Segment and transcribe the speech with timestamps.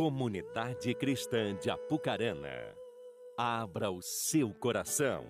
[0.00, 2.74] Comunidade Cristã de Apucarana,
[3.36, 5.26] abra o seu coração.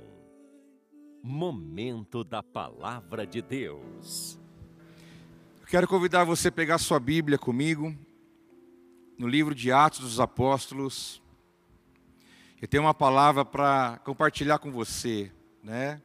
[1.20, 4.38] Momento da Palavra de Deus.
[5.66, 7.92] Quero convidar você a pegar sua Bíblia comigo,
[9.18, 11.20] no livro de Atos dos Apóstolos.
[12.62, 15.32] Eu tenho uma palavra para compartilhar com você,
[15.64, 16.00] né?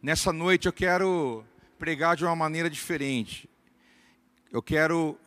[0.00, 1.44] Nessa noite eu quero
[1.76, 3.50] pregar de uma maneira diferente.
[4.52, 5.18] Eu quero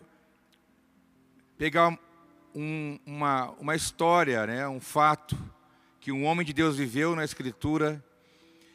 [1.57, 1.99] pegar
[2.55, 5.37] um, uma, uma história, né, um fato
[5.99, 8.03] que um homem de Deus viveu na Escritura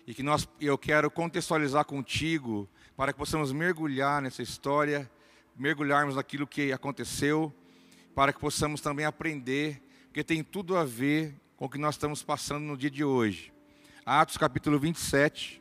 [0.06, 5.10] e que nós, eu quero contextualizar contigo para que possamos mergulhar nessa história,
[5.56, 7.52] mergulharmos naquilo que aconteceu,
[8.14, 12.22] para que possamos também aprender, porque tem tudo a ver com o que nós estamos
[12.22, 13.52] passando no dia de hoje.
[14.04, 15.60] Atos capítulo 27.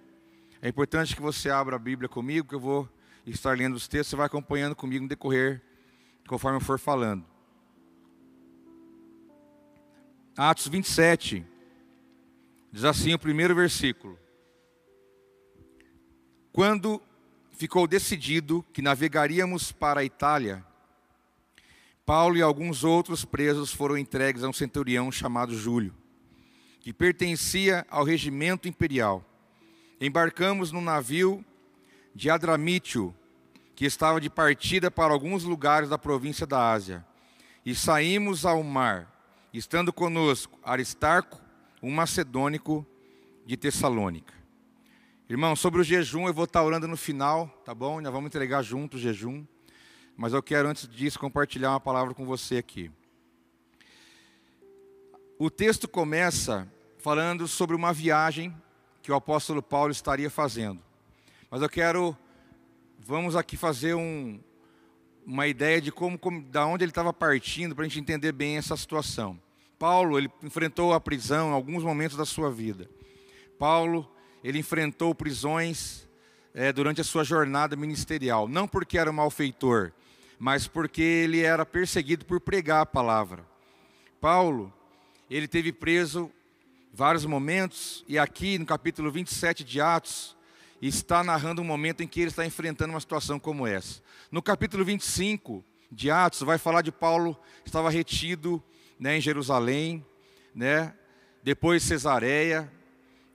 [0.61, 2.89] É importante que você abra a Bíblia comigo, que eu vou
[3.25, 5.61] estar lendo os textos, você vai acompanhando comigo no decorrer,
[6.27, 7.32] conforme eu for falando.
[10.35, 11.45] Atos 27,
[12.71, 14.17] diz assim o primeiro versículo.
[16.51, 16.99] Quando
[17.51, 20.65] ficou decidido que navegaríamos para a Itália,
[22.03, 25.93] Paulo e alguns outros presos foram entregues a um centurião chamado Júlio,
[26.79, 29.23] que pertencia ao regimento imperial.
[30.01, 31.45] Embarcamos no navio
[32.15, 33.15] de Adramítio,
[33.75, 37.05] que estava de partida para alguns lugares da província da Ásia,
[37.63, 39.12] e saímos ao mar
[39.53, 41.39] estando conosco Aristarco,
[41.81, 42.85] um macedônico
[43.45, 44.33] de Tessalônica.
[45.29, 48.01] Irmão, sobre o jejum eu vou estar orando no final, tá bom?
[48.01, 49.45] Nós vamos entregar junto o jejum.
[50.15, 52.91] Mas eu quero antes disso compartilhar uma palavra com você aqui.
[55.39, 58.55] O texto começa falando sobre uma viagem
[59.01, 60.81] que o apóstolo Paulo estaria fazendo.
[61.49, 62.17] Mas eu quero,
[62.99, 64.39] vamos aqui fazer um,
[65.25, 68.57] uma ideia de como, como da onde ele estava partindo para a gente entender bem
[68.57, 69.39] essa situação.
[69.83, 72.89] Paulo, ele enfrentou a prisão em alguns momentos da sua vida.
[73.59, 74.09] Paulo,
[74.41, 76.07] ele enfrentou prisões
[76.53, 79.91] é, durante a sua jornada ministerial, não porque era um malfeitor,
[80.39, 83.45] mas porque ele era perseguido por pregar a palavra.
[84.21, 84.71] Paulo,
[85.29, 86.31] ele teve preso
[86.93, 90.33] vários momentos, e aqui no capítulo 27 de Atos,
[90.81, 94.01] está narrando um momento em que ele está enfrentando uma situação como essa.
[94.31, 98.63] No capítulo 25 de Atos, vai falar de Paulo estava retido
[98.99, 100.05] né, em Jerusalém,
[100.53, 100.93] né,
[101.43, 102.71] depois Cesareia,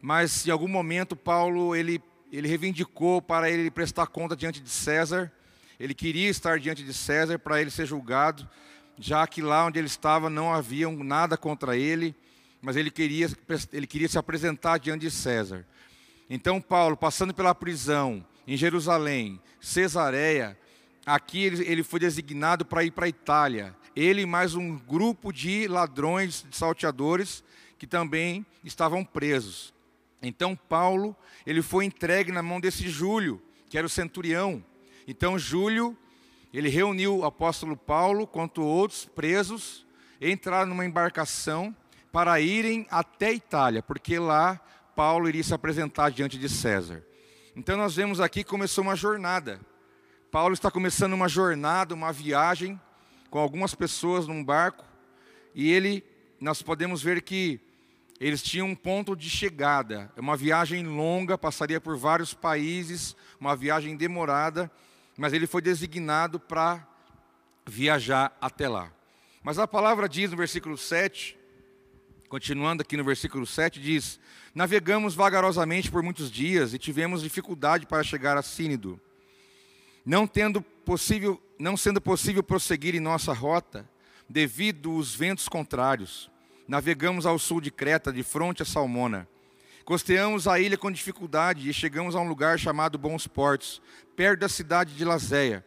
[0.00, 2.00] mas em algum momento Paulo ele,
[2.32, 5.32] ele reivindicou para ele prestar conta diante de César,
[5.78, 8.48] ele queria estar diante de César para ele ser julgado,
[8.98, 12.14] já que lá onde ele estava não havia nada contra ele,
[12.60, 13.28] mas ele queria,
[13.72, 15.64] ele queria se apresentar diante de César.
[16.28, 20.58] Então, Paulo, passando pela prisão em Jerusalém, Cesareia,
[21.06, 23.74] aqui ele, ele foi designado para ir para a Itália.
[23.98, 27.42] Ele mais um grupo de ladrões, de salteadores,
[27.76, 29.74] que também estavam presos.
[30.22, 34.64] Então, Paulo, ele foi entregue na mão desse Júlio, que era o centurião.
[35.04, 35.98] Então, Júlio,
[36.54, 39.84] ele reuniu o apóstolo Paulo, quanto outros presos,
[40.20, 41.74] entraram numa embarcação
[42.12, 44.60] para irem até Itália, porque lá
[44.94, 47.04] Paulo iria se apresentar diante de César.
[47.56, 49.60] Então nós vemos aqui que começou uma jornada.
[50.30, 52.80] Paulo está começando uma jornada, uma viagem
[53.30, 54.84] com algumas pessoas num barco,
[55.54, 56.04] e ele
[56.40, 57.60] nós podemos ver que
[58.20, 60.12] eles tinham um ponto de chegada.
[60.16, 64.70] É uma viagem longa, passaria por vários países, uma viagem demorada,
[65.16, 66.86] mas ele foi designado para
[67.66, 68.92] viajar até lá.
[69.42, 71.38] Mas a palavra diz no versículo 7
[72.28, 74.20] Continuando aqui no versículo 7, diz:
[74.54, 79.00] Navegamos vagarosamente por muitos dias e tivemos dificuldade para chegar a Sínido.
[80.04, 83.88] Não, tendo possível, não sendo possível prosseguir em nossa rota,
[84.28, 86.30] devido aos ventos contrários,
[86.66, 89.26] navegamos ao sul de Creta, de fronte a Salmona.
[89.84, 93.80] Costeamos a ilha com dificuldade e chegamos a um lugar chamado Bons Portos,
[94.14, 95.64] perto da cidade de Lazéia.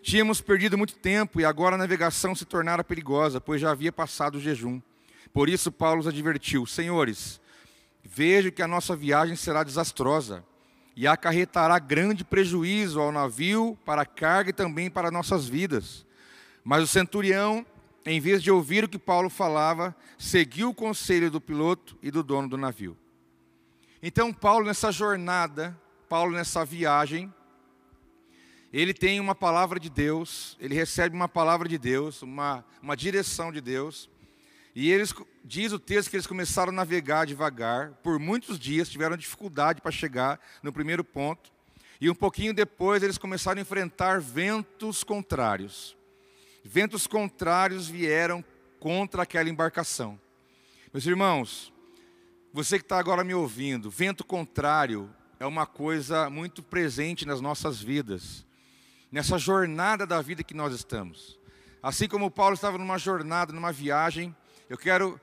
[0.00, 4.36] Tínhamos perdido muito tempo e agora a navegação se tornara perigosa, pois já havia passado
[4.36, 4.80] o jejum.
[5.32, 7.40] Por isso, Paulo os advertiu: Senhores,
[8.04, 10.44] vejo que a nossa viagem será desastrosa
[10.98, 16.04] e acarretará grande prejuízo ao navio, para a carga e também para nossas vidas.
[16.64, 17.64] Mas o centurião,
[18.04, 22.24] em vez de ouvir o que Paulo falava, seguiu o conselho do piloto e do
[22.24, 22.96] dono do navio.
[24.02, 27.32] Então, Paulo, nessa jornada, Paulo, nessa viagem,
[28.72, 33.52] ele tem uma palavra de Deus, ele recebe uma palavra de Deus, uma, uma direção
[33.52, 34.10] de Deus.
[34.80, 35.12] E eles,
[35.44, 39.90] diz o texto que eles começaram a navegar devagar, por muitos dias, tiveram dificuldade para
[39.90, 41.50] chegar no primeiro ponto.
[42.00, 45.96] E um pouquinho depois eles começaram a enfrentar ventos contrários.
[46.64, 48.44] Ventos contrários vieram
[48.78, 50.16] contra aquela embarcação.
[50.92, 51.72] Meus irmãos,
[52.52, 57.82] você que está agora me ouvindo, vento contrário é uma coisa muito presente nas nossas
[57.82, 58.46] vidas,
[59.10, 61.36] nessa jornada da vida que nós estamos.
[61.82, 64.32] Assim como Paulo estava numa jornada, numa viagem,
[64.68, 65.18] eu quero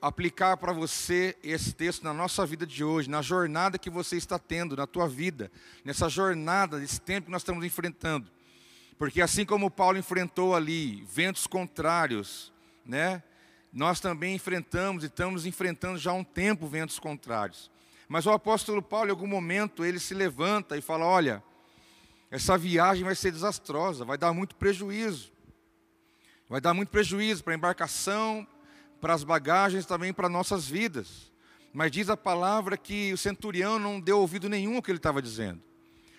[0.00, 4.38] aplicar para você esse texto na nossa vida de hoje, na jornada que você está
[4.38, 5.50] tendo, na tua vida,
[5.84, 8.30] nessa jornada, nesse tempo que nós estamos enfrentando.
[8.98, 12.52] Porque assim como Paulo enfrentou ali ventos contrários,
[12.84, 13.22] né?
[13.70, 17.70] Nós também enfrentamos e estamos enfrentando já há um tempo ventos contrários.
[18.08, 21.42] Mas o apóstolo Paulo, em algum momento, ele se levanta e fala: Olha,
[22.30, 25.30] essa viagem vai ser desastrosa, vai dar muito prejuízo.
[26.48, 28.46] Vai dar muito prejuízo para a embarcação,
[29.00, 31.32] para as bagagens, também para nossas vidas.
[31.72, 35.20] Mas diz a palavra que o centurião não deu ouvido nenhum ao que ele estava
[35.20, 35.62] dizendo.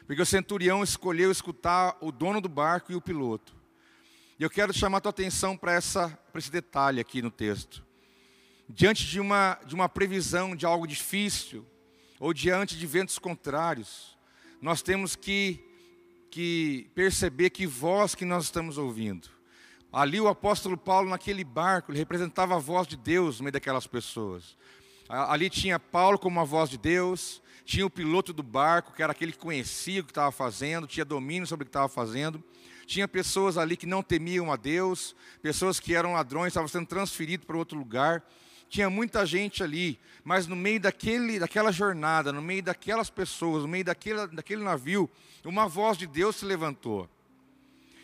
[0.06, 3.56] Porque o centurião escolheu escutar o dono do barco e o piloto.
[4.40, 7.84] E eu quero chamar a tua atenção para, esse detalhe aqui no texto.
[8.70, 11.66] Diante de uma, de uma previsão de algo difícil,
[12.20, 14.18] ou diante de ventos contrários,
[14.62, 15.64] nós temos que,
[16.30, 19.37] que perceber que voz que nós estamos ouvindo.
[19.92, 23.88] Ali o apóstolo Paulo, naquele barco, ele representava a voz de Deus no meio daquelas
[23.88, 24.58] pessoas.
[25.10, 29.12] Ali tinha Paulo como a voz de Deus, tinha o piloto do barco, que era
[29.12, 32.44] aquele que conhecia o que estava fazendo, tinha domínio sobre o que estava fazendo.
[32.86, 37.46] Tinha pessoas ali que não temiam a Deus, pessoas que eram ladrões, estavam sendo transferidos
[37.46, 38.24] para outro lugar.
[38.70, 43.68] Tinha muita gente ali, mas no meio daquele, daquela jornada, no meio daquelas pessoas, no
[43.68, 45.10] meio daquele, daquele navio,
[45.44, 47.10] uma voz de Deus se levantou.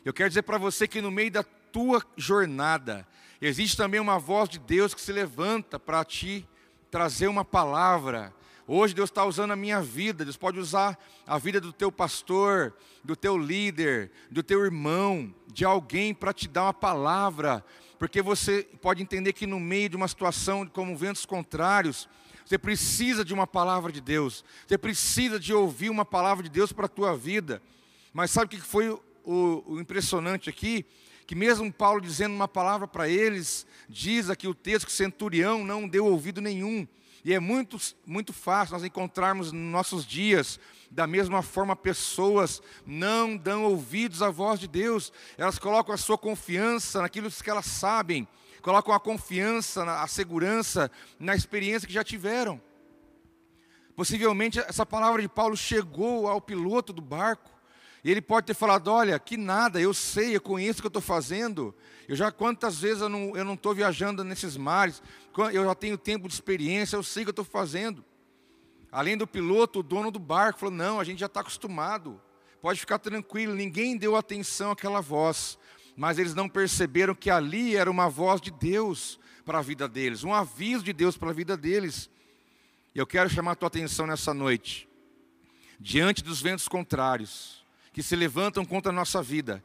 [0.05, 3.05] Eu quero dizer para você que no meio da tua jornada,
[3.41, 6.47] existe também uma voz de Deus que se levanta para te
[6.89, 8.33] trazer uma palavra,
[8.65, 10.97] Hoje Deus está usando a minha vida, Deus pode usar
[11.27, 12.73] a vida do teu pastor,
[13.03, 17.63] do teu líder, do teu irmão, de alguém para te dar uma palavra,
[17.99, 22.07] porque você pode entender que no meio de uma situação como ventos contrários,
[22.45, 26.71] você precisa de uma palavra de Deus, você precisa de ouvir uma palavra de Deus
[26.71, 27.61] para a tua vida.
[28.13, 29.01] Mas sabe o que foi o,
[29.65, 30.85] o, impressionante aqui?
[31.25, 35.63] Que mesmo Paulo dizendo uma palavra para eles, diz aqui o texto que o centurião
[35.63, 36.87] não deu ouvido nenhum.
[37.23, 40.59] E é muito, muito fácil nós encontrarmos nos nossos dias,
[40.91, 46.17] da mesma forma, pessoas não dão ouvidos à voz de Deus, elas colocam a sua
[46.17, 48.27] confiança naquilo que elas sabem,
[48.61, 52.61] colocam a confiança, a segurança na experiência que já tiveram.
[53.95, 57.52] Possivelmente essa palavra de Paulo chegou ao piloto do barco,
[58.03, 60.89] e ele pode ter falado: Olha, que nada, eu sei, eu conheço o que eu
[60.89, 61.73] estou fazendo.
[62.07, 65.01] Eu já, quantas vezes eu não estou viajando nesses mares,
[65.53, 68.03] eu já tenho tempo de experiência, eu sei o que eu estou fazendo.
[68.91, 72.21] Além do piloto, o dono do barco falou: Não, a gente já está acostumado,
[72.61, 73.55] pode ficar tranquilo.
[73.55, 75.57] Ninguém deu atenção àquela voz,
[75.95, 80.25] mas eles não perceberam que ali era uma voz de Deus para a vida deles,
[80.25, 82.09] um aviso de Deus para a vida deles.
[82.93, 84.89] E eu quero chamar a tua atenção nessa noite,
[85.79, 87.62] diante dos ventos contrários
[87.93, 89.63] que se levantam contra a nossa vida.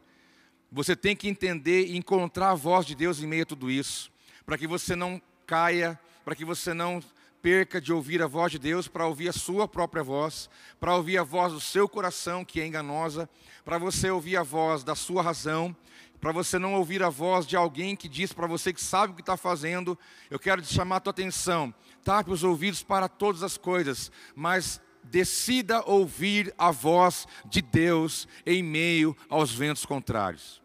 [0.71, 4.13] Você tem que entender e encontrar a voz de Deus em meio a tudo isso,
[4.45, 7.03] para que você não caia, para que você não
[7.41, 11.17] perca de ouvir a voz de Deus, para ouvir a sua própria voz, para ouvir
[11.17, 13.29] a voz do seu coração, que é enganosa,
[13.65, 15.75] para você ouvir a voz da sua razão,
[16.21, 19.17] para você não ouvir a voz de alguém que diz para você que sabe o
[19.17, 19.99] que está fazendo.
[20.29, 21.73] Eu quero te chamar a tua atenção.
[22.05, 28.63] Tape os ouvidos para todas as coisas, mas decida ouvir a voz de Deus em
[28.63, 30.63] meio aos ventos contrários.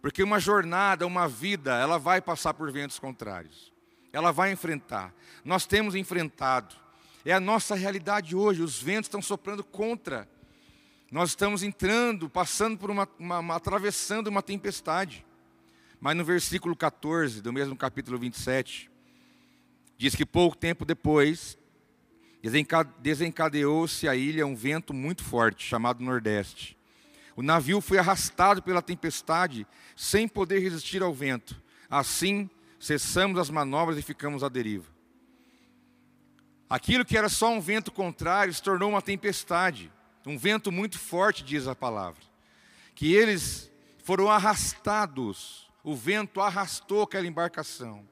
[0.00, 3.72] Porque uma jornada, uma vida, ela vai passar por ventos contrários.
[4.12, 5.14] Ela vai enfrentar.
[5.44, 6.74] Nós temos enfrentado.
[7.24, 8.62] É a nossa realidade hoje.
[8.62, 10.28] Os ventos estão soprando contra.
[11.10, 15.24] Nós estamos entrando, passando por uma, uma, uma atravessando uma tempestade.
[16.00, 18.90] Mas no versículo 14 do mesmo capítulo 27,
[19.98, 21.58] diz que pouco tempo depois,
[22.42, 26.76] desencadeou-se a ilha um vento muito forte, chamado Nordeste.
[27.36, 29.66] O navio foi arrastado pela tempestade,
[29.96, 31.60] sem poder resistir ao vento.
[31.88, 34.86] Assim, cessamos as manobras e ficamos à deriva.
[36.68, 39.90] Aquilo que era só um vento contrário se tornou uma tempestade,
[40.26, 42.22] um vento muito forte, diz a palavra.
[42.94, 43.70] Que eles
[44.04, 48.06] foram arrastados, o vento arrastou aquela embarcação.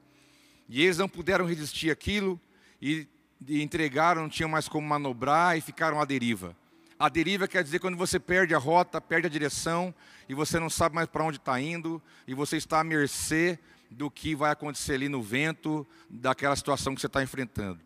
[0.69, 2.41] E eles não puderam resistir àquilo
[2.81, 3.07] e
[3.47, 6.57] e entregaram, não tinham mais como manobrar e ficaram à deriva.
[6.99, 9.95] A deriva quer dizer quando você perde a rota, perde a direção
[10.29, 13.59] e você não sabe mais para onde está indo e você está à mercê
[13.91, 17.81] do que vai acontecer ali no vento, daquela situação que você está enfrentando.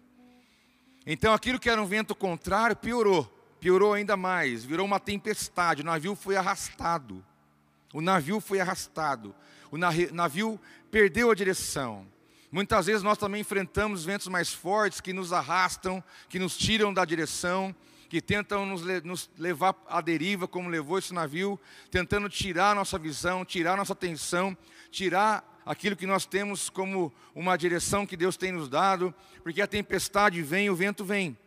[1.07, 3.25] Então aquilo que era um vento contrário piorou,
[3.61, 7.25] piorou ainda mais, virou uma tempestade, o navio foi arrastado.
[7.93, 9.35] O navio foi arrastado,
[9.71, 10.59] o navio
[10.91, 12.07] perdeu a direção.
[12.53, 17.03] Muitas vezes nós também enfrentamos ventos mais fortes que nos arrastam, que nos tiram da
[17.03, 17.75] direção,
[18.11, 21.59] que tentam nos, nos levar à deriva, como levou esse navio,
[21.91, 24.55] tentando tirar nossa visão, tirar nossa atenção,
[24.91, 29.67] tirar aquilo que nós temos como uma direção que Deus tem nos dado, porque a
[29.67, 31.39] tempestade vem, o vento vem.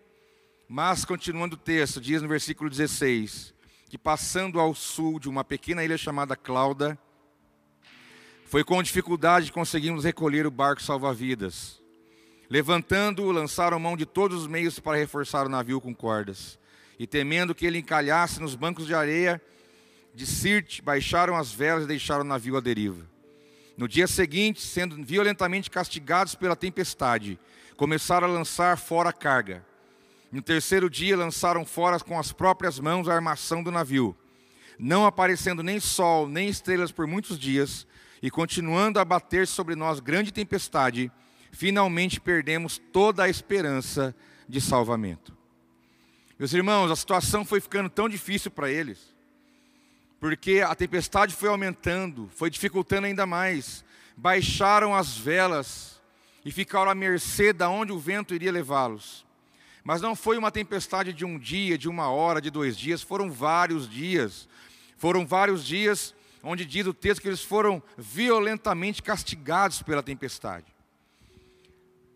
[0.68, 3.54] Mas, continuando o texto, diz no versículo 16:
[3.88, 6.98] que passando ao sul de uma pequena ilha chamada Clauda,
[8.46, 11.82] foi com dificuldade que conseguimos recolher o barco salva-vidas.
[12.48, 16.60] Levantando-o, lançaram mão de todos os meios para reforçar o navio com cordas.
[16.98, 19.42] E temendo que ele encalhasse nos bancos de areia
[20.14, 23.06] de Sirte, baixaram as velas e deixaram o navio à deriva.
[23.76, 27.38] No dia seguinte, sendo violentamente castigados pela tempestade,
[27.76, 29.66] começaram a lançar fora a carga.
[30.32, 34.16] No terceiro dia, lançaram fora com as próprias mãos a armação do navio.
[34.78, 37.86] Não aparecendo nem sol, nem estrelas por muitos dias,
[38.22, 41.12] e continuando a bater sobre nós grande tempestade,
[41.52, 44.16] finalmente perdemos toda a esperança
[44.48, 45.36] de salvamento.
[46.38, 49.14] Meus irmãos, a situação foi ficando tão difícil para eles,
[50.20, 53.86] porque a tempestade foi aumentando, foi dificultando ainda mais.
[54.18, 56.02] Baixaram as velas
[56.44, 59.26] e ficaram à mercê de onde o vento iria levá-los.
[59.84, 63.30] Mas não foi uma tempestade de um dia, de uma hora, de dois dias, foram
[63.30, 64.48] vários dias.
[64.98, 66.15] Foram vários dias
[66.46, 70.68] onde diz o texto que eles foram violentamente castigados pela tempestade.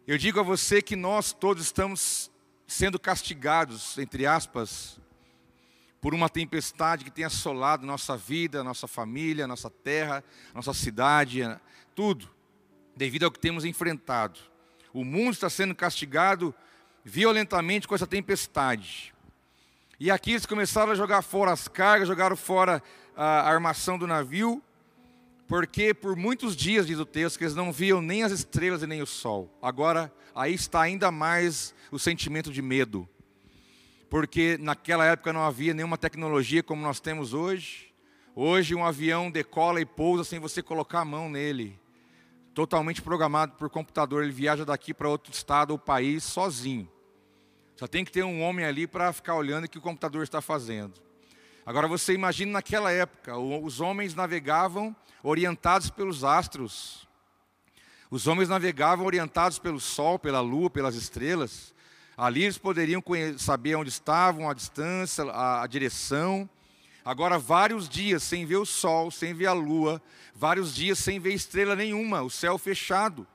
[0.06, 2.32] Eu digo a você que nós todos estamos
[2.68, 5.00] sendo castigados, entre aspas,
[6.00, 11.42] por uma tempestade que tem assolado nossa vida, nossa família, nossa terra, nossa cidade,
[11.96, 12.30] tudo,
[12.96, 14.40] devido ao que temos enfrentado.
[14.94, 16.54] O mundo está sendo castigado
[17.04, 19.14] violentamente com essa tempestade.
[20.00, 22.82] E aqui eles começaram a jogar fora as cargas, jogaram fora
[23.22, 24.64] a armação do navio,
[25.46, 28.88] porque por muitos dias, diz o texto, que eles não viam nem as estrelas e
[28.88, 29.54] nem o sol.
[29.62, 33.08] Agora, aí está ainda mais o sentimento de medo,
[34.10, 37.94] porque naquela época não havia nenhuma tecnologia como nós temos hoje.
[38.34, 41.78] Hoje, um avião decola e pousa sem você colocar a mão nele
[42.54, 46.90] totalmente programado por computador, ele viaja daqui para outro estado ou país sozinho.
[47.76, 50.42] Só tem que ter um homem ali para ficar olhando o que o computador está
[50.42, 51.09] fazendo.
[51.70, 57.08] Agora você imagina naquela época, os homens navegavam orientados pelos astros.
[58.10, 61.72] Os homens navegavam orientados pelo sol, pela lua, pelas estrelas.
[62.18, 63.04] Ali eles poderiam
[63.38, 66.50] saber onde estavam, a distância, a, a direção.
[67.06, 70.02] Agora, vários dias sem ver o sol, sem ver a lua,
[70.34, 73.28] vários dias sem ver estrela nenhuma, o céu fechado.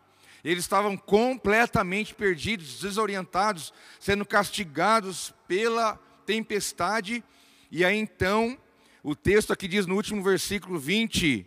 [0.42, 7.22] Eles estavam completamente perdidos, desorientados, sendo castigados pela tempestade.
[7.71, 8.59] E aí então,
[9.02, 11.47] o texto aqui diz no último versículo 20: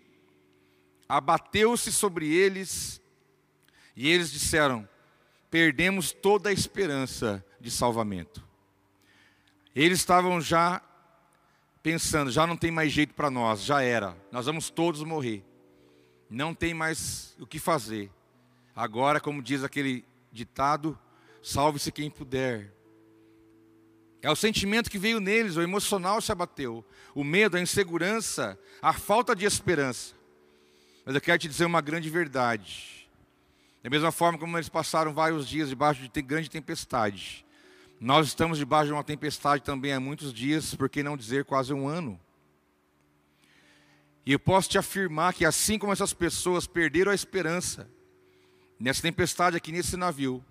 [1.08, 3.02] Abateu-se sobre eles,
[3.96, 4.88] e eles disseram:
[5.50, 8.46] Perdemos toda a esperança de salvamento.
[9.76, 10.82] Eles estavam já
[11.82, 15.44] pensando, já não tem mais jeito para nós, já era, nós vamos todos morrer.
[16.30, 18.12] Não tem mais o que fazer.
[18.76, 21.00] Agora, como diz aquele ditado,
[21.42, 22.74] salve-se quem puder.
[24.22, 26.84] É o sentimento que veio neles, o emocional se abateu,
[27.14, 30.16] o medo, a insegurança, a falta de esperança.
[31.06, 33.08] Mas eu quero te dizer uma grande verdade.
[33.84, 37.46] Da mesma forma como eles passaram vários dias debaixo de grande tempestade,
[38.00, 41.74] nós estamos debaixo de uma tempestade também há muitos dias, por que não dizer quase
[41.74, 42.20] um ano.
[44.26, 47.90] E eu posso te afirmar que assim como essas pessoas perderam a esperança,
[48.80, 50.44] nessa tempestade aqui nesse navio,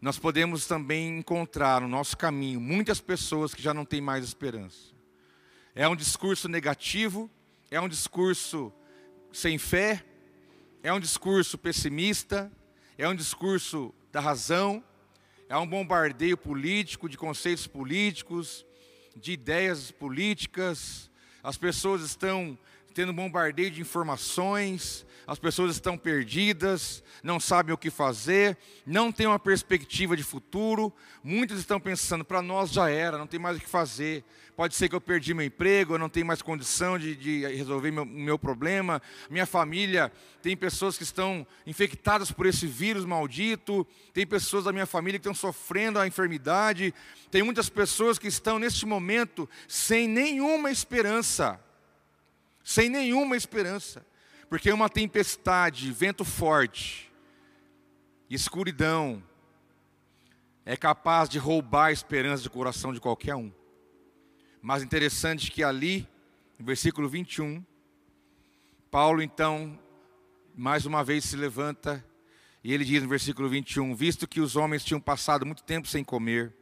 [0.00, 4.94] nós podemos também encontrar no nosso caminho muitas pessoas que já não têm mais esperança.
[5.74, 7.30] É um discurso negativo,
[7.70, 8.72] é um discurso
[9.30, 10.04] sem fé,
[10.82, 12.50] é um discurso pessimista,
[12.96, 14.82] é um discurso da razão,
[15.48, 18.64] é um bombardeio político, de conceitos políticos,
[19.14, 21.10] de ideias políticas.
[21.42, 22.58] As pessoas estão
[22.94, 29.28] tendo bombardeio de informações, as pessoas estão perdidas, não sabem o que fazer, não têm
[29.28, 30.92] uma perspectiva de futuro.
[31.22, 34.24] Muitos estão pensando: para nós já era, não tem mais o que fazer.
[34.56, 37.92] Pode ser que eu perdi meu emprego, eu não tenho mais condição de, de resolver
[37.92, 39.00] meu, meu problema.
[39.30, 40.10] Minha família
[40.42, 43.86] tem pessoas que estão infectadas por esse vírus maldito.
[44.12, 46.92] Tem pessoas da minha família que estão sofrendo a enfermidade.
[47.30, 51.60] Tem muitas pessoas que estão neste momento sem nenhuma esperança
[52.62, 54.04] sem nenhuma esperança,
[54.50, 57.08] porque uma tempestade, vento forte,
[58.28, 59.22] escuridão,
[60.66, 63.52] é capaz de roubar a esperança de coração de qualquer um.
[64.60, 66.06] Mas interessante que ali,
[66.58, 67.64] no versículo 21,
[68.90, 69.78] Paulo então,
[70.52, 72.04] mais uma vez se levanta
[72.64, 76.02] e ele diz no versículo 21: Visto que os homens tinham passado muito tempo sem
[76.02, 76.52] comer,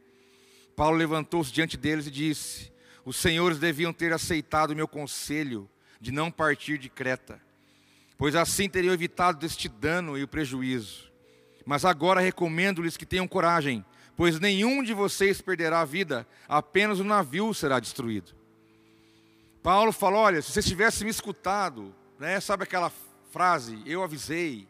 [0.75, 2.71] Paulo levantou-se diante deles e disse:
[3.03, 5.67] Os senhores deviam ter aceitado o meu conselho
[5.99, 7.48] de não partir de Creta,
[8.19, 11.09] pois assim teriam evitado este dano e o prejuízo.
[11.65, 13.83] Mas agora recomendo-lhes que tenham coragem,
[14.17, 18.33] pois nenhum de vocês perderá a vida, apenas o navio será destruído.
[19.63, 22.91] Paulo falou: Olha, se vocês tivessem me escutado, né, sabe aquela
[23.31, 24.67] frase, eu avisei,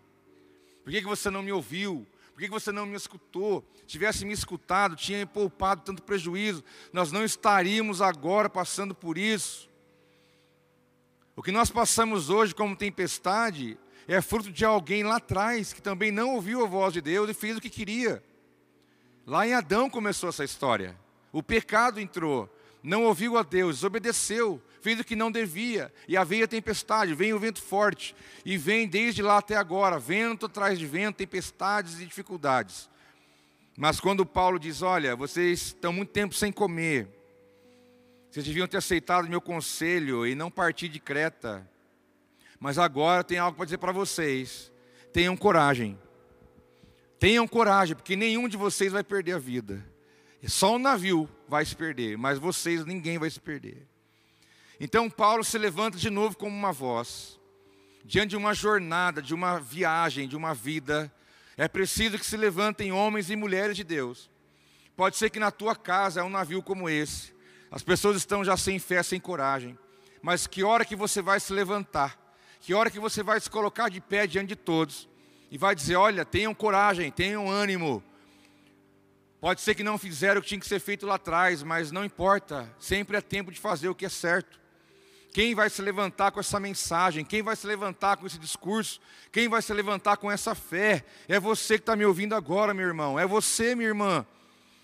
[0.83, 2.05] por que, que você não me ouviu?
[2.33, 3.67] Por que, que você não me escutou?
[3.75, 6.63] Se tivesse me escutado, tinha poupado tanto prejuízo,
[6.93, 9.68] nós não estaríamos agora passando por isso.
[11.39, 13.77] O que nós passamos hoje como tempestade
[14.09, 17.33] é fruto de alguém lá atrás que também não ouviu a voz de Deus e
[17.33, 18.21] fez o que queria.
[19.25, 20.99] Lá em Adão começou essa história.
[21.31, 22.53] O pecado entrou,
[22.83, 27.39] não ouviu a Deus, desobedeceu, fez o que não devia, e havia tempestade, vem o
[27.39, 32.89] vento forte, e vem desde lá até agora, vento atrás de vento, tempestades e dificuldades.
[33.77, 37.07] Mas quando Paulo diz: Olha, vocês estão muito tempo sem comer,
[38.29, 41.67] vocês deviam ter aceitado meu conselho e não partir de Creta,
[42.59, 44.71] mas agora tem algo para dizer para vocês:
[45.11, 45.97] tenham coragem,
[47.19, 49.83] tenham coragem, porque nenhum de vocês vai perder a vida.
[50.47, 53.87] Só o navio vai se perder, mas vocês, ninguém vai se perder.
[54.79, 57.39] Então Paulo se levanta de novo como uma voz,
[58.05, 61.11] diante de uma jornada, de uma viagem, de uma vida.
[61.57, 64.29] É preciso que se levantem homens e mulheres de Deus.
[64.95, 67.33] Pode ser que na tua casa é um navio como esse.
[67.71, 69.77] As pessoas estão já sem fé, sem coragem.
[70.21, 72.17] Mas que hora que você vai se levantar?
[72.61, 75.07] Que hora que você vai se colocar de pé diante de todos
[75.51, 78.03] e vai dizer: Olha, tenham coragem, tenham ânimo.
[79.39, 82.03] Pode ser que não fizeram o que tinha que ser feito lá atrás, mas não
[82.03, 84.59] importa, sempre é tempo de fazer o que é certo.
[85.31, 87.23] Quem vai se levantar com essa mensagem?
[87.23, 88.99] Quem vai se levantar com esse discurso?
[89.31, 91.05] Quem vai se levantar com essa fé?
[91.27, 93.17] É você que está me ouvindo agora, meu irmão.
[93.17, 94.25] É você, minha irmã.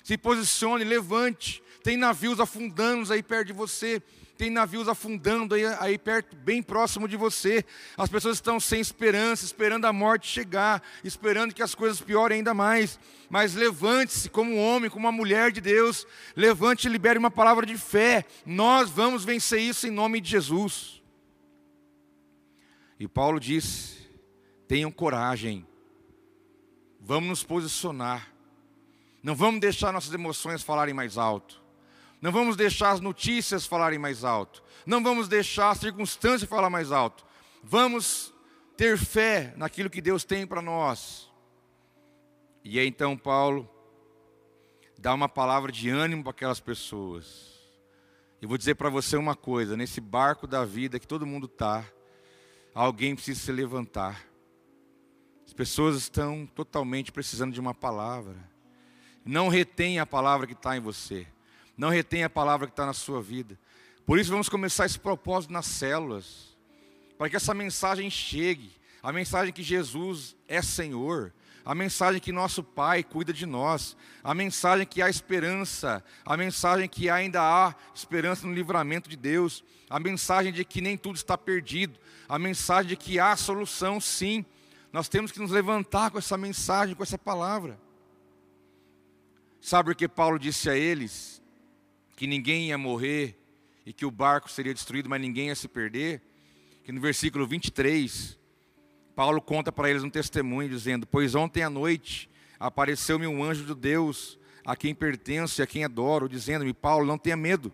[0.04, 1.64] Se posicione, levante.
[1.86, 4.02] Tem navios afundando aí perto de você
[4.38, 7.64] tem navios afundando aí, aí perto, bem próximo de você.
[7.98, 12.54] As pessoas estão sem esperança, esperando a morte chegar, esperando que as coisas piorem ainda
[12.54, 13.00] mais.
[13.30, 17.66] Mas levante-se como um homem, como uma mulher de Deus, levante e libere uma palavra
[17.66, 18.26] de fé.
[18.46, 21.02] Nós vamos vencer isso em nome de Jesus.
[23.00, 24.10] E Paulo disse:
[24.68, 25.66] tenham coragem,
[27.00, 28.34] vamos nos posicionar,
[29.24, 31.65] não vamos deixar nossas emoções falarem mais alto.
[32.26, 34.64] Não vamos deixar as notícias falarem mais alto.
[34.84, 37.24] Não vamos deixar a circunstância falar mais alto.
[37.64, 38.34] Vamos
[38.76, 41.32] ter fé naquilo que Deus tem para nós.
[42.64, 43.70] E aí então Paulo
[44.98, 47.60] dá uma palavra de ânimo para aquelas pessoas.
[48.42, 51.86] Eu vou dizer para você uma coisa: nesse barco da vida que todo mundo está,
[52.74, 54.26] alguém precisa se levantar.
[55.46, 58.50] As pessoas estão totalmente precisando de uma palavra.
[59.24, 61.28] Não retém a palavra que está em você.
[61.78, 63.60] Não retém a palavra que está na sua vida.
[64.06, 66.56] Por isso vamos começar esse propósito nas células.
[67.18, 68.72] Para que essa mensagem chegue.
[69.02, 71.34] A mensagem que Jesus é Senhor.
[71.66, 73.98] A mensagem que nosso Pai cuida de nós.
[74.24, 76.04] A mensagem que há esperança.
[76.26, 79.64] A mensagem que ainda há esperança no livramento de Deus.
[79.90, 82.00] A mensagem de que nem tudo está perdido.
[82.30, 84.46] A mensagem de que há solução, sim.
[84.94, 87.78] Nós temos que nos levantar com essa mensagem, com essa palavra.
[89.60, 91.42] Sabe o que Paulo disse a eles?
[92.16, 93.38] Que ninguém ia morrer
[93.86, 96.22] e que o barco seria destruído, mas ninguém ia se perder,
[96.84, 98.38] que no versículo 23,
[99.16, 103.76] Paulo conta para eles um testemunho dizendo: Pois ontem à noite apareceu-me um anjo de
[103.76, 107.72] Deus, a quem pertenço e a quem adoro, dizendo-me: Paulo, não tenha medo.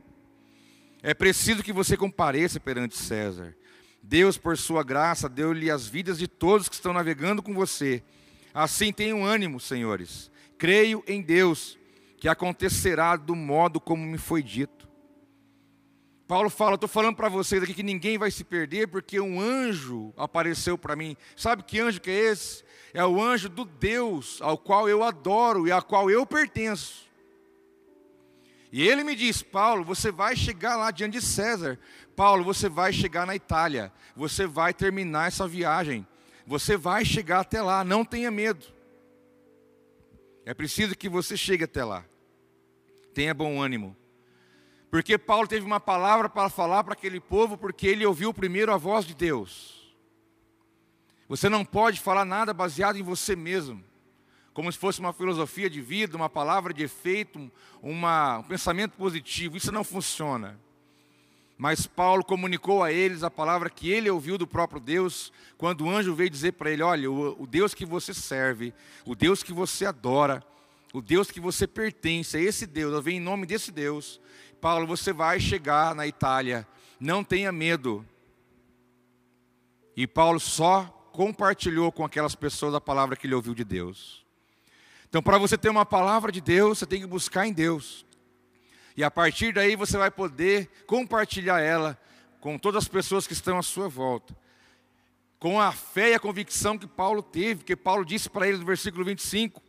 [1.04, 3.56] É preciso que você compareça perante César.
[4.04, 8.04] Deus, por sua graça, deu-lhe as vidas de todos que estão navegando com você.
[8.54, 10.32] Assim tenham ânimo, senhores.
[10.58, 11.78] Creio em Deus
[12.22, 14.88] que acontecerá do modo como me foi dito.
[16.28, 20.14] Paulo fala, estou falando para vocês aqui que ninguém vai se perder, porque um anjo
[20.16, 21.18] apareceu para mim.
[21.36, 22.64] Sabe que anjo que é esse?
[22.94, 27.10] É o anjo do Deus, ao qual eu adoro e ao qual eu pertenço.
[28.72, 31.80] E ele me diz, Paulo, você vai chegar lá diante de César.
[32.16, 33.92] Paulo, você vai chegar na Itália.
[34.16, 36.06] Você vai terminar essa viagem.
[36.46, 38.68] Você vai chegar até lá, não tenha medo.
[40.46, 42.06] É preciso que você chegue até lá.
[43.14, 43.96] Tenha bom ânimo.
[44.90, 48.78] Porque Paulo teve uma palavra para falar para aquele povo, porque ele ouviu primeiro a
[48.78, 49.96] voz de Deus.
[51.30, 53.82] Você não pode falar nada baseado em você mesmo,
[54.54, 57.50] como se fosse uma filosofia de vida, uma palavra de efeito,
[57.82, 59.56] uma, um pensamento positivo.
[59.56, 60.60] Isso não funciona.
[61.58, 65.90] Mas Paulo comunicou a eles a palavra que ele ouviu do próprio Deus, quando o
[65.90, 68.74] anjo veio dizer para ele: Olha, o, o Deus que você serve,
[69.06, 70.44] o Deus que você adora,
[70.94, 74.20] o Deus que você pertence, é esse Deus, eu venho em nome desse Deus.
[74.60, 76.68] Paulo, você vai chegar na Itália,
[77.00, 78.06] não tenha medo.
[79.96, 84.26] E Paulo só compartilhou com aquelas pessoas a palavra que ele ouviu de Deus.
[85.10, 88.06] Então, para você ter uma palavra de Deus, você tem que buscar em Deus.
[88.96, 91.98] E a partir daí você vai poder compartilhar ela
[92.40, 94.36] com todas as pessoas que estão à sua volta.
[95.40, 98.66] Com a fé e a convicção que Paulo teve, que Paulo disse para eles no
[98.66, 99.62] versículo 25: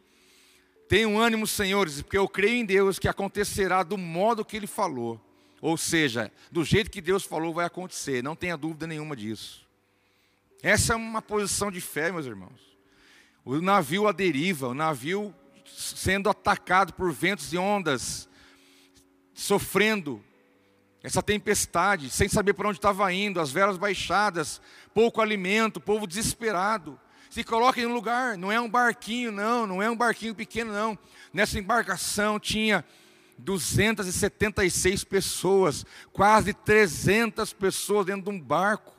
[0.93, 5.19] Tenham ânimo, senhores, porque eu creio em Deus que acontecerá do modo que ele falou.
[5.59, 9.67] Ou seja, do jeito que Deus falou vai acontecer, não tenha dúvida nenhuma disso.
[10.63, 12.61] Essa é uma posição de fé, meus irmãos.
[13.43, 18.29] O navio à deriva, o navio sendo atacado por ventos e ondas,
[19.33, 20.23] sofrendo
[21.03, 24.61] essa tempestade, sem saber para onde estava indo, as velas baixadas,
[24.93, 27.01] pouco alimento, povo desesperado.
[27.33, 30.99] Se coloquem no lugar, não é um barquinho, não, não é um barquinho pequeno, não.
[31.33, 32.85] Nessa embarcação tinha
[33.39, 38.95] 276 pessoas, quase 300 pessoas dentro de um barco.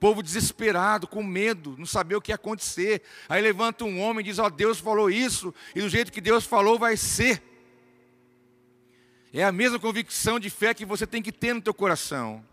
[0.00, 3.02] Povo desesperado, com medo, não sabia o que ia acontecer.
[3.28, 6.20] Aí levanta um homem e diz: Ó, oh, Deus falou isso, e do jeito que
[6.20, 7.40] Deus falou vai ser.
[9.32, 12.44] É a mesma convicção de fé que você tem que ter no teu coração.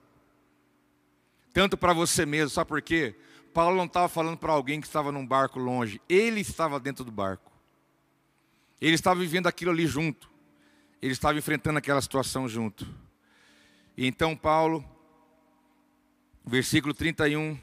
[1.52, 3.16] Tanto para você mesmo, sabe por quê?
[3.54, 7.12] Paulo não estava falando para alguém que estava num barco longe, ele estava dentro do
[7.12, 7.52] barco.
[8.82, 10.30] Ele estava vivendo aquilo ali junto.
[11.02, 12.88] Ele estava enfrentando aquela situação junto.
[13.96, 14.84] E então Paulo,
[16.46, 17.58] versículo 31,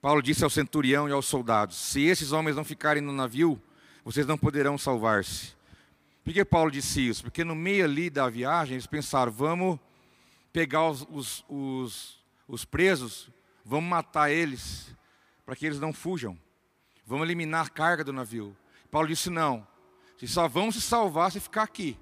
[0.00, 3.60] Paulo disse ao centurião e aos soldados: Se esses homens não ficarem no navio,
[4.04, 5.52] vocês não poderão salvar-se.
[6.24, 7.22] Por que Paulo disse isso?
[7.22, 9.78] Porque no meio ali da viagem eles pensaram: vamos
[10.52, 13.28] pegar os, os, os, os presos,
[13.64, 14.94] vamos matar eles,
[15.44, 16.38] para que eles não fujam.
[17.06, 18.56] Vamos eliminar a carga do navio.
[18.90, 19.66] Paulo disse: não,
[20.16, 21.98] vocês só vão se salvar se ficar aqui.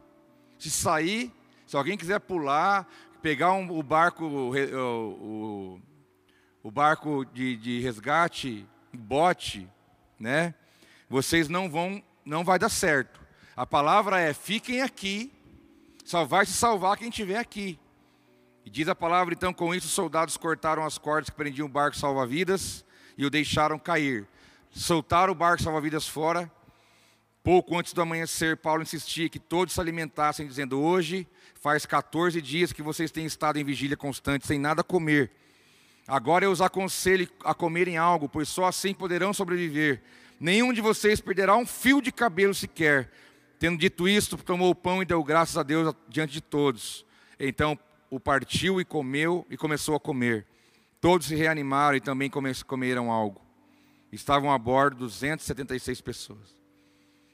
[0.59, 1.33] Se sair,
[1.67, 2.87] se alguém quiser pular,
[3.23, 5.81] pegar um, o barco, o, o,
[6.63, 9.69] o barco de, de resgate, bote,
[10.19, 10.55] né?
[11.09, 13.21] Vocês não vão, não vai dar certo.
[13.57, 15.33] A palavra é: fiquem aqui,
[16.05, 17.79] só vai se salvar quem estiver aqui.
[18.69, 21.71] E diz a palavra, então, com isso os soldados cortaram as cordas que prendiam o
[21.71, 22.85] barco salva-vidas
[23.17, 24.29] e o deixaram cair.
[24.71, 26.53] Soltaram o barco salva-vidas fora.
[27.43, 32.71] Pouco antes do amanhecer, Paulo insistia que todos se alimentassem, dizendo: Hoje faz 14 dias
[32.71, 35.31] que vocês têm estado em vigília constante, sem nada comer.
[36.07, 40.03] Agora eu os aconselho a comerem algo, pois só assim poderão sobreviver.
[40.39, 43.11] Nenhum de vocês perderá um fio de cabelo sequer,
[43.59, 47.05] Tendo dito isto, tomou o pão e deu graças a Deus diante de todos.
[47.41, 47.79] Então
[48.11, 50.47] o partiu e comeu e começou a comer.
[51.01, 52.31] Todos se reanimaram e também
[52.67, 53.41] comeram algo.
[54.11, 56.57] Estavam a bordo 276 pessoas.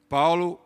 [0.08, 0.60] Paulo,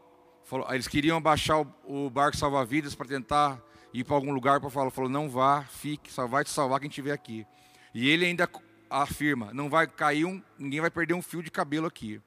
[0.45, 4.91] falou, eles queriam baixar o, barco salva-vidas para tentar ir para algum lugar para falar,
[4.91, 7.47] falou: "Não vá, fique, só vai te salvar quem estiver aqui".
[7.95, 8.49] E ele ainda
[8.91, 12.21] afirma: "Não vai cair um, ninguém vai perder um fio de cabelo aqui".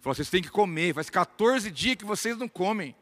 [0.00, 0.94] Falou, vocês têm que comer.
[0.94, 2.94] Faz 14 dias que vocês não comem.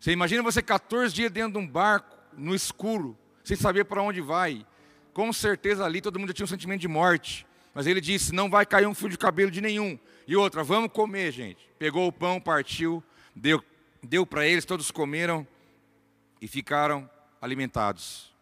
[0.00, 4.20] Você imagina você 14 dias dentro de um barco, no escuro, sem saber para onde
[4.20, 4.66] vai.
[5.12, 7.46] Com certeza ali todo mundo tinha um sentimento de morte.
[7.74, 9.98] Mas ele disse: não vai cair um fio de cabelo de nenhum.
[10.26, 11.68] E outra, vamos comer, gente.
[11.78, 13.02] Pegou o pão, partiu,
[13.34, 13.62] deu,
[14.02, 15.46] deu para eles, todos comeram
[16.40, 17.08] e ficaram
[17.40, 18.32] alimentados.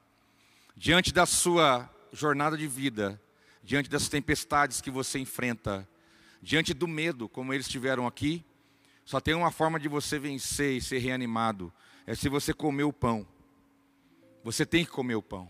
[0.77, 3.20] Diante da sua jornada de vida,
[3.62, 5.88] diante das tempestades que você enfrenta,
[6.40, 8.44] diante do medo, como eles tiveram aqui,
[9.05, 11.72] só tem uma forma de você vencer e ser reanimado:
[12.07, 13.27] é se você comer o pão.
[14.48, 15.46] Você tem que comer o pão.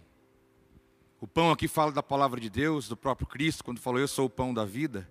[1.20, 4.26] O pão aqui fala da palavra de Deus, do próprio Cristo, quando falou: Eu sou
[4.26, 5.08] o pão da vida.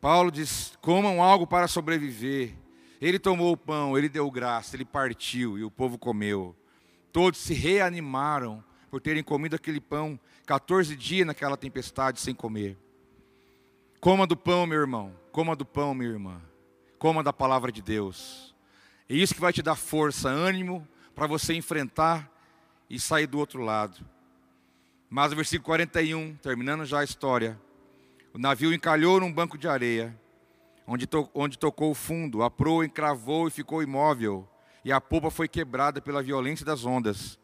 [0.00, 2.54] Paulo diz: comam algo para sobreviver.
[3.02, 6.56] Ele tomou o pão, ele deu graça, ele partiu e o povo comeu.
[7.12, 12.78] Todos se reanimaram por terem comido aquele pão 14 dias naquela tempestade sem comer.
[14.00, 15.14] Coma do pão, meu irmão.
[15.30, 16.40] Coma do pão, minha irmã.
[16.98, 18.54] Coma da palavra de Deus.
[19.06, 22.33] É isso que vai te dar força, ânimo para você enfrentar
[22.88, 24.04] e sair do outro lado.
[25.08, 27.58] Mas o versículo 41, terminando já a história.
[28.32, 30.18] O navio encalhou num banco de areia,
[30.86, 34.48] onde, to onde tocou o fundo, a proa encravou e ficou imóvel,
[34.84, 37.38] e a polpa foi quebrada pela violência das ondas.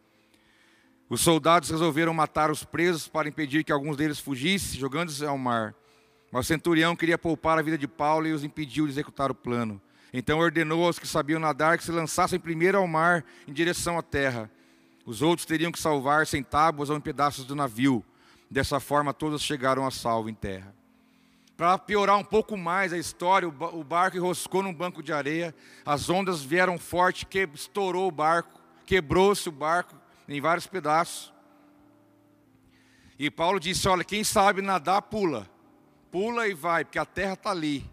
[1.09, 5.75] Os soldados resolveram matar os presos para impedir que alguns deles fugissem, jogando-se ao mar.
[6.31, 9.35] Mas o centurião queria poupar a vida de Paulo e os impediu de executar o
[9.35, 9.81] plano.
[10.13, 14.03] Então ordenou aos que sabiam nadar que se lançassem primeiro ao mar em direção à
[14.03, 14.51] terra.
[15.05, 18.05] Os outros teriam que salvar-se em tábuas ou em pedaços do navio.
[18.51, 20.75] Dessa forma, todos chegaram a salvo em terra.
[21.57, 26.09] Para piorar um pouco mais a história, o barco enroscou num banco de areia, as
[26.09, 29.95] ondas vieram forte, que estourou o barco, quebrou-se o barco
[30.27, 31.33] em vários pedaços.
[33.19, 35.47] E Paulo disse: Olha, quem sabe nadar, pula.
[36.11, 37.85] Pula e vai, porque a terra está ali.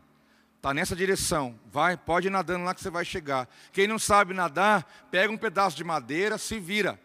[0.67, 1.57] Está nessa direção.
[1.71, 3.47] Vai, pode ir nadando lá que você vai chegar.
[3.71, 6.99] Quem não sabe nadar, pega um pedaço de madeira, se vira.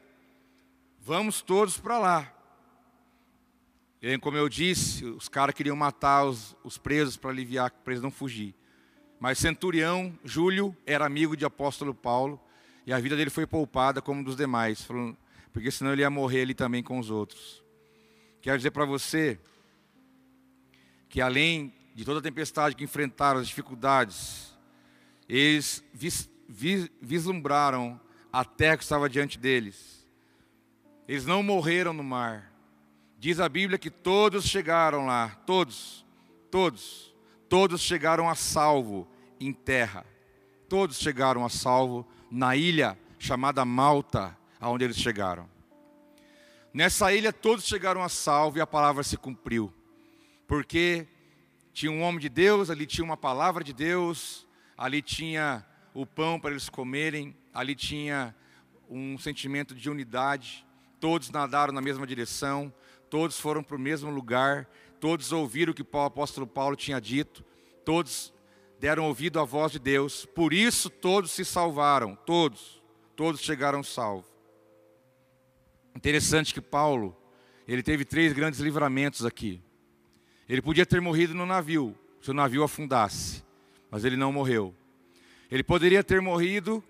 [0.98, 2.34] Vamos todos para lá.
[4.02, 8.02] E como eu disse, os caras queriam matar os, os presos para aliviar para eles
[8.02, 8.52] não fugir.
[9.20, 12.40] Mas Centurião, Júlio, era amigo de apóstolo Paulo,
[12.84, 14.88] e a vida dele foi poupada como dos demais,
[15.52, 17.62] porque senão ele ia morrer ali também com os outros.
[18.40, 19.38] Quero dizer para você
[21.08, 24.56] que além de toda a tempestade que enfrentaram, as dificuldades,
[25.28, 28.00] eles vis, vis, vislumbraram
[28.32, 30.06] a terra que estava diante deles.
[31.06, 32.52] Eles não morreram no mar,
[33.22, 36.04] Diz a Bíblia que todos chegaram lá, todos,
[36.50, 37.14] todos,
[37.48, 39.06] todos chegaram a salvo
[39.38, 40.04] em terra.
[40.68, 45.48] Todos chegaram a salvo na ilha chamada Malta, aonde eles chegaram.
[46.74, 49.72] Nessa ilha todos chegaram a salvo e a palavra se cumpriu.
[50.48, 51.06] Porque
[51.72, 56.38] tinha um homem de Deus, ali tinha uma palavra de Deus, ali tinha o pão
[56.38, 58.34] para eles comerem, ali tinha
[58.88, 60.66] um sentimento de unidade,
[61.00, 62.72] todos nadaram na mesma direção,
[63.08, 64.68] todos foram para o mesmo lugar,
[65.00, 67.44] todos ouviram o que o apóstolo Paulo tinha dito,
[67.84, 68.32] todos
[68.78, 72.82] deram ouvido à voz de Deus, por isso todos se salvaram, todos,
[73.16, 74.30] todos chegaram salvos.
[75.94, 77.16] Interessante que Paulo,
[77.66, 79.62] ele teve três grandes livramentos aqui.
[80.48, 83.42] Ele podia ter morrido no navio, se o navio afundasse,
[83.90, 84.74] mas ele não morreu.
[85.50, 86.82] Ele poderia ter morrido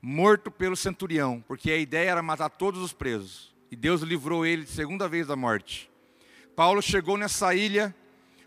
[0.00, 3.54] morto pelo centurião, porque a ideia era matar todos os presos.
[3.70, 5.90] E Deus livrou ele de segunda vez da morte.
[6.56, 7.94] Paulo chegou nessa ilha,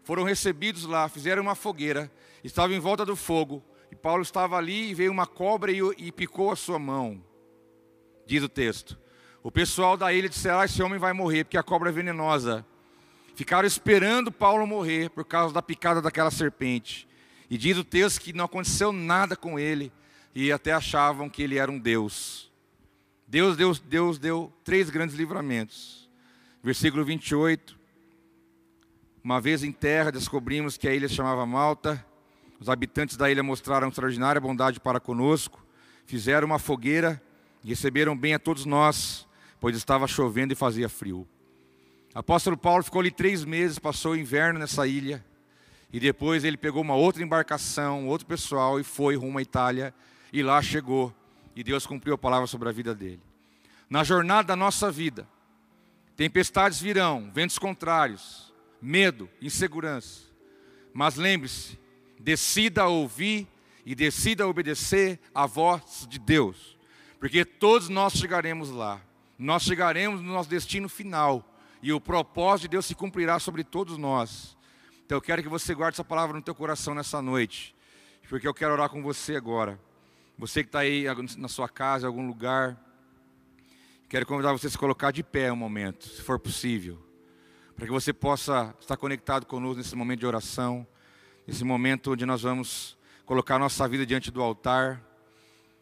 [0.04, 2.12] foram recebidos lá, fizeram uma fogueira,
[2.44, 3.64] estavam em volta do fogo.
[3.92, 7.24] E Paulo estava ali e veio uma cobra e, e picou a sua mão.
[8.26, 8.98] Diz o texto.
[9.44, 12.66] O pessoal da ilha disse: ah, esse homem vai morrer, porque a cobra é venenosa.
[13.36, 17.08] Ficaram esperando Paulo morrer por causa da picada daquela serpente.
[17.50, 19.92] E diz o texto que não aconteceu nada com ele,
[20.34, 22.50] e até achavam que ele era um Deus.
[23.28, 26.10] Deus, Deus, Deus deu três grandes livramentos.
[26.64, 27.78] Versículo 28.
[29.24, 32.06] Uma vez em terra, descobrimos que a ilha se chamava Malta.
[32.60, 35.66] Os habitantes da ilha mostraram extraordinária bondade para conosco.
[36.06, 37.22] Fizeram uma fogueira
[37.64, 39.28] e receberam bem a todos nós,
[39.60, 41.28] pois estava chovendo e fazia frio.
[42.14, 45.24] Apóstolo Paulo ficou ali três meses, passou o inverno nessa ilha.
[45.94, 49.94] E depois ele pegou uma outra embarcação, outro pessoal e foi rumo à Itália.
[50.32, 51.14] E lá chegou
[51.56, 53.22] e Deus cumpriu a palavra sobre a vida dele.
[53.90, 55.28] Na jornada da nossa vida,
[56.16, 60.24] tempestades virão, ventos contrários, medo, insegurança.
[60.94, 61.78] Mas lembre-se,
[62.20, 63.48] decida ouvir
[63.86, 66.78] e decida obedecer a voz de Deus,
[67.20, 69.02] porque todos nós chegaremos lá.
[69.38, 71.51] Nós chegaremos no nosso destino final
[71.82, 74.58] e o propósito de Deus se cumprirá sobre todos nós.
[75.06, 77.76] Então eu quero que você guarde essa palavra no teu coração nessa noite,
[78.30, 79.80] porque eu quero orar com você agora.
[80.38, 81.06] Você que está aí
[81.38, 82.80] na sua casa, em algum lugar,
[84.08, 86.98] quero convidar você a se colocar de pé um momento, se for possível,
[87.76, 90.88] para que você possa estar conectado conosco nesse momento de oração,
[91.46, 95.04] nesse momento onde nós vamos colocar nossa vida diante do altar,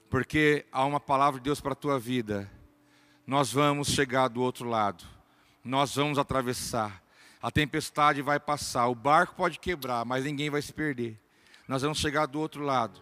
[0.10, 2.50] porque há uma palavra de Deus para a tua vida.
[3.26, 5.06] Nós vamos chegar do outro lado,
[5.64, 7.02] nós vamos atravessar.
[7.42, 11.18] A tempestade vai passar, o barco pode quebrar, mas ninguém vai se perder.
[11.68, 13.00] Nós vamos chegar do outro lado.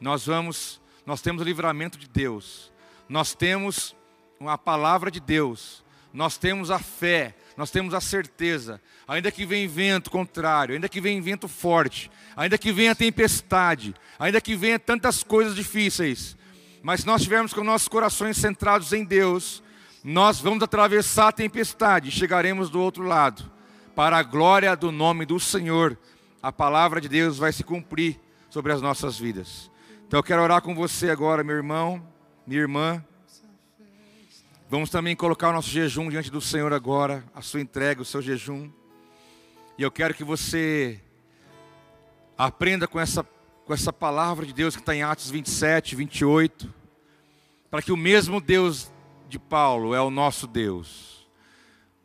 [0.00, 2.72] Nós vamos nós temos o livramento de Deus,
[3.08, 3.94] nós temos
[4.40, 9.68] a palavra de Deus, nós temos a fé, nós temos a certeza, ainda que venha
[9.68, 15.22] vento contrário, ainda que venha vento forte, ainda que venha tempestade, ainda que venha tantas
[15.22, 16.36] coisas difíceis,
[16.82, 19.62] mas se nós tivermos com nossos corações centrados em Deus,
[20.04, 23.50] nós vamos atravessar a tempestade e chegaremos do outro lado.
[23.96, 25.98] Para a glória do nome do Senhor,
[26.42, 29.70] a palavra de Deus vai se cumprir sobre as nossas vidas.
[30.06, 32.06] Então eu quero orar com você agora, meu irmão,
[32.46, 33.02] minha irmã.
[34.68, 38.20] Vamos também colocar o nosso jejum diante do Senhor agora, a sua entrega, o seu
[38.20, 38.70] jejum.
[39.78, 41.00] E eu quero que você
[42.36, 43.24] aprenda com essa,
[43.64, 46.72] com essa palavra de Deus que está em Atos 27, 28,
[47.70, 48.92] para que o mesmo Deus
[49.34, 51.26] de Paulo é o nosso Deus.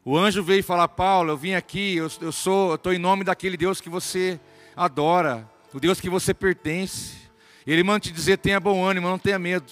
[0.04, 3.56] O anjo veio falar, Paulo, eu vim aqui, eu, eu sou, estou em nome daquele
[3.56, 4.40] Deus que você
[4.76, 7.18] adora, o Deus que você pertence.
[7.68, 9.72] Ele manda te dizer: tenha bom ânimo, não tenha medo.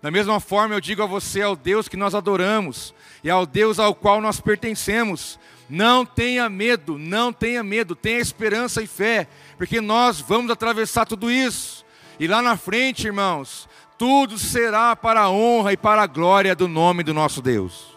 [0.00, 3.78] Da mesma forma, eu digo a você, ao Deus que nós adoramos e ao Deus
[3.78, 5.38] ao qual nós pertencemos.
[5.68, 9.28] Não tenha medo, não tenha medo, tenha esperança e fé,
[9.58, 11.84] porque nós vamos atravessar tudo isso.
[12.18, 16.68] E lá na frente, irmãos, tudo será para a honra e para a glória do
[16.68, 17.96] nome do nosso Deus.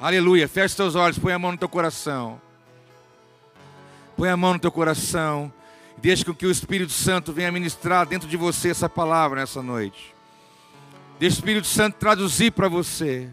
[0.00, 0.48] Aleluia.
[0.48, 2.40] Feche seus olhos, põe a mão no teu coração.
[4.16, 5.52] Põe a mão no teu coração.
[5.98, 10.12] Deixe com que o Espírito Santo venha ministrar dentro de você essa palavra nessa noite.
[11.20, 13.30] Deixe o Espírito Santo traduzir para você.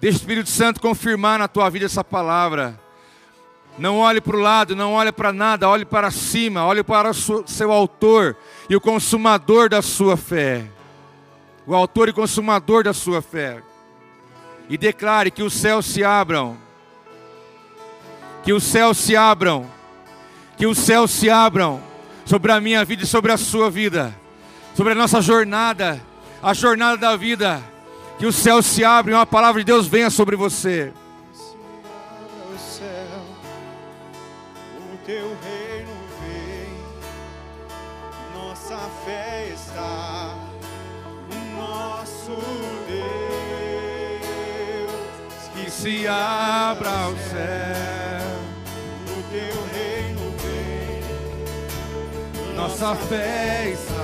[0.00, 2.80] Deixe o Espírito Santo confirmar na tua vida essa palavra.
[3.78, 7.14] Não olhe para o lado, não olhe para nada, olhe para cima, olhe para o
[7.14, 8.36] seu autor
[8.68, 10.66] e o consumador da sua fé.
[11.66, 13.62] O autor e consumador da sua fé.
[14.68, 16.56] E declare que os céus se abram.
[18.42, 19.66] Que os céus se abram.
[20.56, 21.82] Que os céus se abram
[22.24, 24.14] sobre a minha vida e sobre a sua vida.
[24.74, 26.02] Sobre a nossa jornada,
[26.42, 27.62] a jornada da vida.
[28.18, 30.92] Que os céus se abrem, uma palavra de Deus venha sobre você.
[39.10, 40.34] Está
[41.30, 42.36] no nosso
[42.86, 43.06] Deus.
[45.54, 48.40] Que se abra o céu,
[49.08, 51.02] o teu reino vem,
[52.56, 53.95] nossa fé está.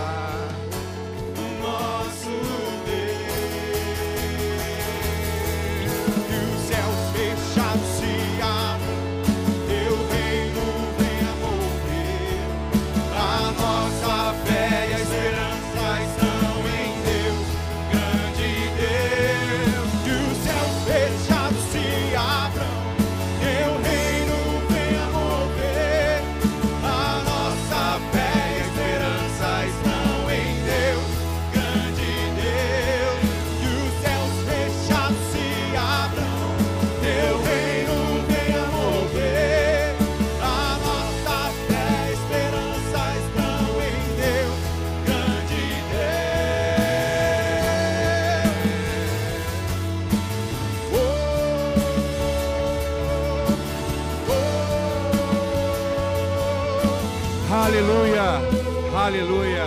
[58.94, 59.64] Aleluia.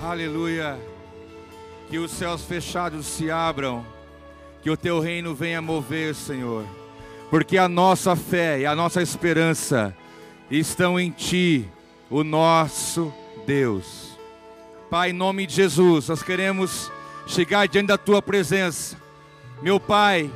[0.00, 0.78] Aleluia.
[1.90, 3.84] Que os céus fechados se abram.
[4.62, 6.64] Que o teu reino venha mover, Senhor.
[7.30, 9.92] Porque a nossa fé e a nossa esperança
[10.48, 11.68] estão em Ti,
[12.08, 13.12] o nosso
[13.44, 14.16] Deus.
[14.88, 16.92] Pai, em nome de Jesus, nós queremos
[17.26, 18.96] chegar diante da Tua presença.
[19.60, 20.30] Meu Pai,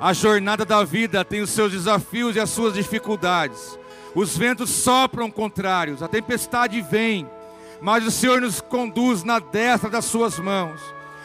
[0.00, 3.76] a jornada da vida tem os seus desafios e as suas dificuldades.
[4.14, 7.28] Os ventos sopram contrários, a tempestade vem,
[7.80, 10.80] mas o Senhor nos conduz na destra das Suas mãos.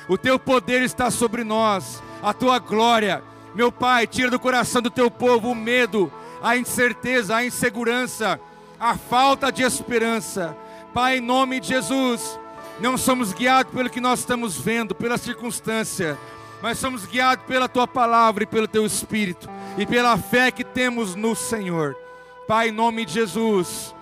[0.08, 3.24] O Teu poder está sobre nós, a Tua glória.
[3.56, 8.40] Meu Pai, tira do coração do Teu povo o medo, a incerteza, a insegurança,
[8.80, 10.56] a falta de esperança.
[10.94, 12.40] Pai, em nome de Jesus,
[12.80, 16.18] não somos guiados pelo que nós estamos vendo, pela circunstância,
[16.62, 21.16] mas somos guiados pela Tua palavra e pelo Teu Espírito e pela fé que temos
[21.16, 22.03] no Senhor.
[22.48, 23.96] Pai, em nome de Jesus,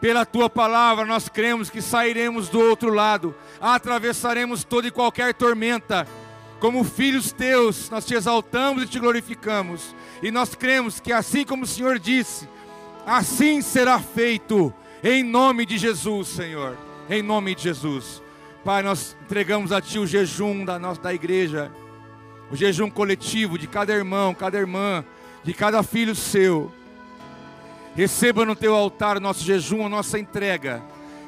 [0.00, 6.08] pela tua palavra nós cremos que sairemos do outro lado, atravessaremos toda e qualquer tormenta.
[6.58, 9.94] Como filhos teus, nós te exaltamos e te glorificamos.
[10.22, 12.48] E nós cremos que assim como o Senhor disse,
[13.04, 14.72] assim será feito,
[15.04, 16.78] em nome de Jesus, Senhor.
[17.10, 18.22] Em nome de Jesus.
[18.64, 21.70] Pai, nós entregamos a Ti o jejum da nossa da igreja,
[22.50, 25.04] o jejum coletivo de cada irmão, cada irmã,
[25.42, 26.72] de cada filho seu.
[27.94, 30.82] Receba no teu altar nosso jejum, a nossa entrega,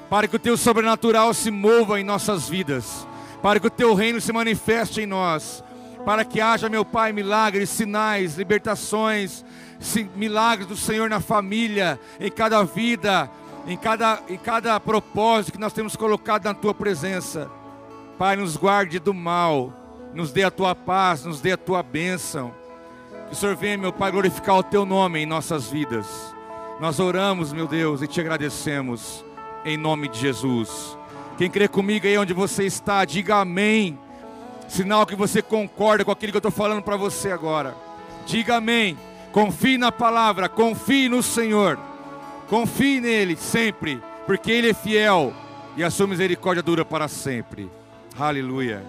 [0.09, 3.07] para que o teu sobrenatural se mova em nossas vidas,
[3.43, 5.63] para que o teu reino se manifeste em nós,
[6.05, 9.45] para que haja, meu Pai, milagres, sinais, libertações,
[10.15, 13.31] milagres do Senhor na família, em cada vida,
[13.67, 17.51] em cada, em cada propósito que nós temos colocado na tua presença.
[18.19, 19.73] Pai, nos guarde do mal,
[20.15, 22.55] nos dê a tua paz, nos dê a tua bênção.
[23.27, 26.34] Que o Senhor venha, meu Pai, glorificar o teu nome em nossas vidas.
[26.81, 29.25] Nós oramos, meu Deus, e te agradecemos
[29.65, 30.99] em nome de Jesus.
[31.39, 33.99] Quem crê comigo aí onde você está, diga amém.
[34.69, 37.77] Sinal que você concorda com aquilo que eu estou falando para você agora.
[38.27, 38.99] Diga amém.
[39.31, 41.79] Confie na palavra, confie no Senhor.
[42.49, 45.33] Confie nele sempre, porque ele é fiel
[45.77, 47.71] e a sua misericórdia dura para sempre.
[48.19, 48.85] Aleluia.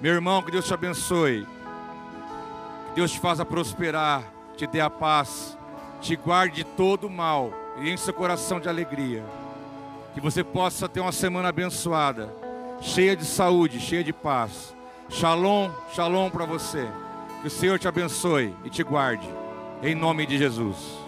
[0.00, 1.46] Meu irmão, que Deus te abençoe.
[2.88, 4.22] Que Deus te faça prosperar,
[4.56, 5.56] te dê a paz
[6.02, 9.24] te guarde de todo mal e enche seu coração de alegria.
[10.12, 12.34] Que você possa ter uma semana abençoada,
[12.80, 14.74] cheia de saúde, cheia de paz.
[15.08, 16.86] Shalom, shalom para você.
[17.40, 19.26] Que o Senhor te abençoe e te guarde.
[19.82, 21.01] Em nome de Jesus.